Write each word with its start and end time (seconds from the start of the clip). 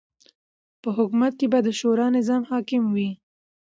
په 0.81 0.89
حکومت 0.97 1.33
کی 1.39 1.47
به 1.51 1.59
د 1.63 1.69
شورا 1.79 2.07
نظام 2.17 2.41
حاکم 2.51 2.83
وی 2.93 3.09